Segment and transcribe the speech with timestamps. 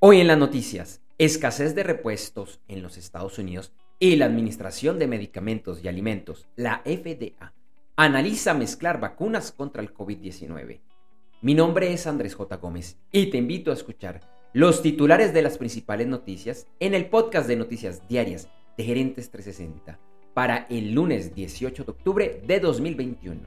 [0.00, 5.08] Hoy en las noticias, escasez de repuestos en los Estados Unidos y la Administración de
[5.08, 7.52] Medicamentos y Alimentos, la FDA,
[7.96, 10.78] analiza mezclar vacunas contra el COVID-19.
[11.42, 12.58] Mi nombre es Andrés J.
[12.58, 14.20] Gómez y te invito a escuchar
[14.52, 19.98] los titulares de las principales noticias en el podcast de noticias diarias de Gerentes 360
[20.32, 23.40] para el lunes 18 de octubre de 2021.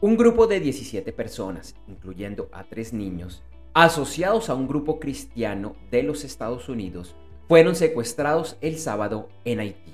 [0.00, 3.42] Un grupo de 17 personas, incluyendo a tres niños,
[3.74, 7.14] asociados a un grupo cristiano de los Estados Unidos,
[7.48, 9.92] fueron secuestrados el sábado en Haití.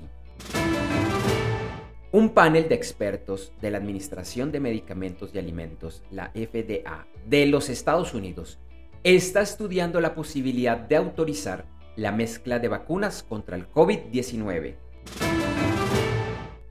[2.11, 7.69] Un panel de expertos de la Administración de Medicamentos y Alimentos, la FDA, de los
[7.69, 8.57] Estados Unidos,
[9.03, 14.75] está estudiando la posibilidad de autorizar la mezcla de vacunas contra el COVID-19.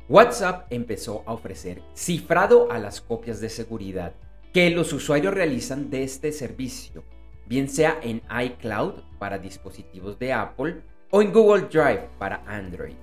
[0.09, 4.15] WhatsApp empezó a ofrecer cifrado a las copias de seguridad
[4.57, 7.05] que los usuarios realizan de este servicio,
[7.45, 12.95] bien sea en iCloud para dispositivos de Apple o en Google Drive para Android.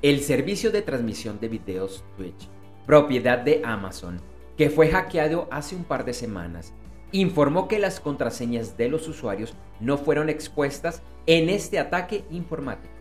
[0.00, 2.48] El servicio de transmisión de videos Twitch,
[2.86, 4.20] propiedad de Amazon,
[4.56, 6.72] que fue hackeado hace un par de semanas,
[7.10, 12.91] informó que las contraseñas de los usuarios no fueron expuestas en este ataque informático.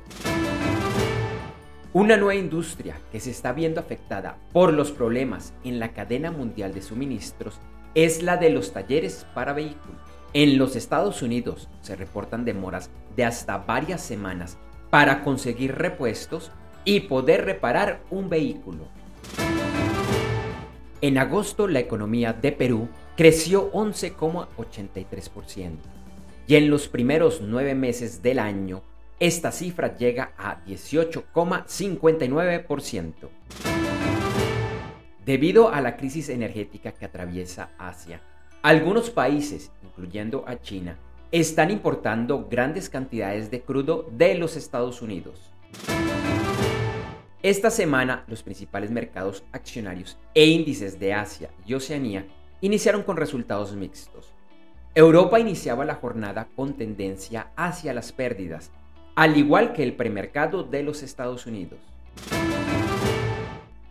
[1.93, 6.73] Una nueva industria que se está viendo afectada por los problemas en la cadena mundial
[6.73, 7.59] de suministros
[7.95, 9.99] es la de los talleres para vehículos.
[10.31, 14.57] En los Estados Unidos se reportan demoras de hasta varias semanas
[14.89, 16.53] para conseguir repuestos
[16.85, 18.85] y poder reparar un vehículo.
[21.01, 25.71] En agosto la economía de Perú creció 11,83%
[26.47, 28.81] y en los primeros nueve meses del año
[29.21, 33.13] esta cifra llega a 18,59%.
[35.23, 38.19] Debido a la crisis energética que atraviesa Asia,
[38.63, 40.97] algunos países, incluyendo a China,
[41.31, 45.51] están importando grandes cantidades de crudo de los Estados Unidos.
[47.43, 52.25] Esta semana, los principales mercados accionarios e índices de Asia y Oceanía
[52.59, 54.33] iniciaron con resultados mixtos.
[54.95, 58.71] Europa iniciaba la jornada con tendencia hacia las pérdidas,
[59.15, 61.79] al igual que el premercado de los Estados Unidos.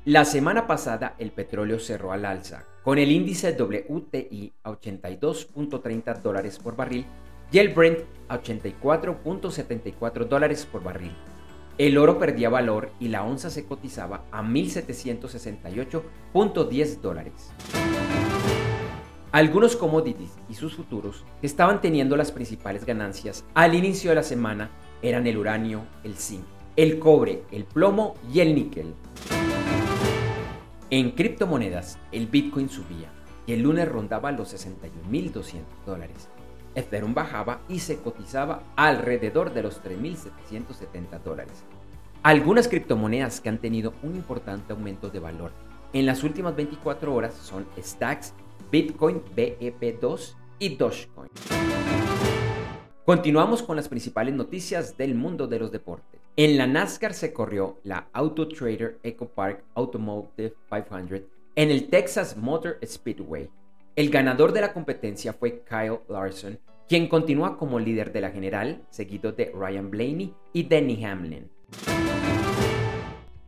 [0.05, 6.59] La semana pasada el petróleo cerró al alza, con el índice WTI a 82.30 dólares
[6.59, 7.05] por barril
[7.53, 7.99] y el Brent
[8.29, 11.15] a 84.74 dólares por barril.
[11.77, 17.53] El oro perdía valor y la onza se cotizaba a 1.768.10 dólares.
[19.33, 24.71] Algunos commodities y sus futuros estaban teniendo las principales ganancias al inicio de la semana
[25.03, 26.45] eran el uranio, el zinc,
[26.77, 28.95] el cobre, el plomo y el níquel.
[30.91, 33.11] En criptomonedas, el Bitcoin subía
[33.47, 36.29] y el lunes rondaba los 61.200 dólares.
[36.75, 41.65] Ethereum bajaba y se cotizaba alrededor de los 3.770 dólares.
[42.23, 45.53] Algunas criptomonedas que han tenido un importante aumento de valor
[45.93, 48.33] en las últimas 24 horas son Stacks,
[48.71, 51.29] Bitcoin BEP2 y Dogecoin.
[53.11, 56.21] Continuamos con las principales noticias del mundo de los deportes.
[56.37, 61.23] En la NASCAR se corrió la Auto Trader Eco Park Automotive 500
[61.57, 63.51] en el Texas Motor Speedway.
[63.97, 68.87] El ganador de la competencia fue Kyle Larson, quien continúa como líder de la general,
[68.91, 71.51] seguido de Ryan Blaney y Denny Hamlin.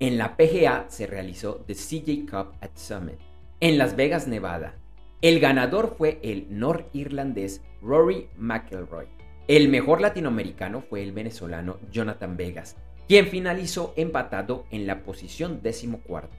[0.01, 3.21] En la PGA se realizó The CJ Cup at Summit,
[3.61, 4.75] en Las Vegas, Nevada.
[5.21, 9.22] El ganador fue el norirlandés Rory McIlroy.
[9.49, 12.77] El mejor latinoamericano fue el venezolano Jonathan Vegas,
[13.09, 16.37] quien finalizó empatado en la posición decimocuarta.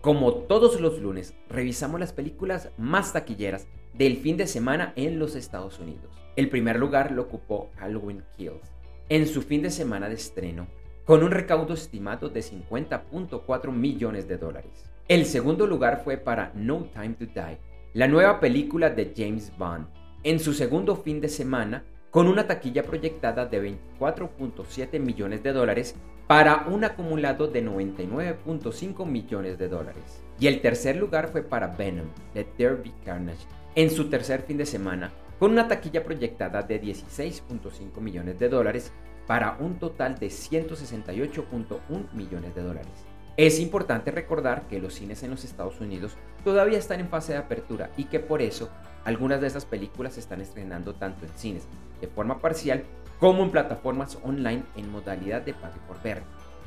[0.00, 5.36] Como todos los lunes, revisamos las películas más taquilleras del fin de semana en los
[5.36, 6.10] Estados Unidos.
[6.34, 8.72] El primer lugar lo ocupó Halloween Kills,
[9.08, 10.66] en su fin de semana de estreno,
[11.04, 14.90] con un recaudo estimado de 50.4 millones de dólares.
[15.06, 17.58] El segundo lugar fue para No Time to Die,
[17.94, 19.86] la nueva película de James Bond,
[20.22, 25.94] en su segundo fin de semana con una taquilla proyectada de 24.7 millones de dólares
[26.26, 30.22] para un acumulado de 99.5 millones de dólares.
[30.40, 34.66] Y el tercer lugar fue para Venom, de Derby Carnage, en su tercer fin de
[34.66, 38.92] semana con una taquilla proyectada de 16.5 millones de dólares
[39.26, 42.92] para un total de 168.1 millones de dólares.
[43.36, 47.38] Es importante recordar que los cines en los Estados Unidos todavía están en fase de
[47.38, 48.70] apertura y que por eso
[49.06, 51.68] algunas de esas películas se están estrenando tanto en cines
[52.00, 52.82] de forma parcial
[53.20, 56.22] como en plataformas online en modalidad de pago por ver.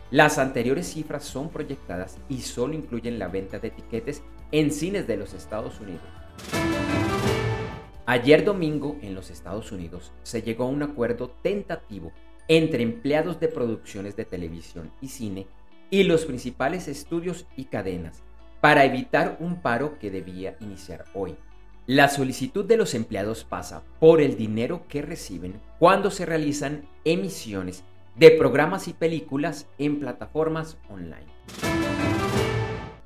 [0.09, 5.17] Las anteriores cifras son proyectadas y solo incluyen la venta de etiquetes en cines de
[5.17, 6.01] los Estados Unidos.
[8.05, 12.13] Ayer domingo en los Estados Unidos se llegó a un acuerdo tentativo
[12.47, 15.45] entre empleados de producciones de televisión y cine
[15.89, 18.23] y los principales estudios y cadenas
[18.61, 21.35] para evitar un paro que debía iniciar hoy.
[21.89, 27.83] La solicitud de los empleados pasa por el dinero que reciben cuando se realizan emisiones
[28.15, 31.25] de programas y películas en plataformas online.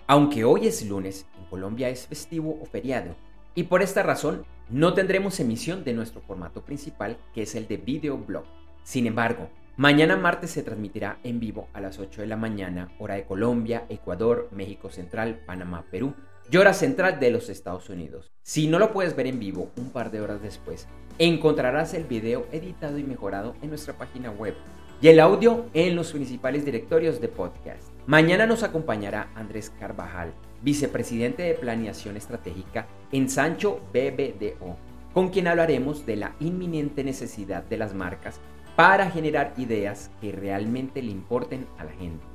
[0.06, 3.16] Aunque hoy es lunes, en Colombia es festivo o feriado,
[3.56, 7.78] y por esta razón no tendremos emisión de nuestro formato principal, que es el de
[7.78, 8.44] videoblog.
[8.84, 9.48] Sin embargo,
[9.78, 13.86] mañana martes se transmitirá en vivo a las 8 de la mañana, hora de Colombia,
[13.88, 16.16] Ecuador, México Central, Panamá, Perú,
[16.58, 18.32] hora central de los Estados Unidos.
[18.44, 20.88] Si no lo puedes ver en vivo un par de horas después,
[21.18, 24.56] encontrarás el video editado y mejorado en nuestra página web
[25.02, 27.90] y el audio en los principales directorios de podcast.
[28.06, 34.78] Mañana nos acompañará Andrés Carvajal, vicepresidente de Planeación Estratégica en Sancho BBDO,
[35.14, 38.40] con quien hablaremos de la inminente necesidad de las marcas
[38.76, 42.33] para generar ideas que realmente le importen a la gente.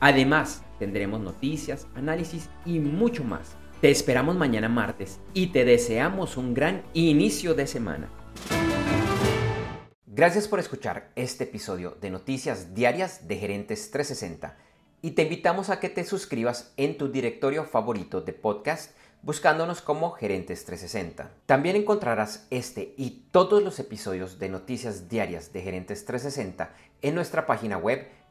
[0.00, 3.54] Además, tendremos noticias, análisis y mucho más.
[3.82, 8.08] Te esperamos mañana martes y te deseamos un gran inicio de semana.
[10.06, 14.56] Gracias por escuchar este episodio de Noticias Diarias de Gerentes 360
[15.02, 18.92] y te invitamos a que te suscribas en tu directorio favorito de podcast
[19.22, 21.30] buscándonos como Gerentes 360.
[21.44, 27.46] También encontrarás este y todos los episodios de Noticias Diarias de Gerentes 360 en nuestra
[27.46, 28.08] página web